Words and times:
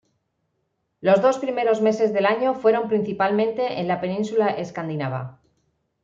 Los 0.99 1.21
dos 1.21 1.37
primeros 1.37 1.79
meses 1.79 2.11
del 2.11 2.25
año 2.25 2.55
fueron 2.55 2.87
principalmente 2.89 3.79
en 3.79 3.87
la 3.87 4.01
península 4.01 4.47
escandinava. 4.49 5.39